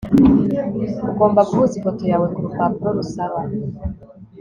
ugomba 1.11 1.41
guhuza 1.49 1.73
ifoto 1.79 2.03
yawe 2.11 2.27
kurupapuro 2.33 2.89
rusaba 2.97 3.37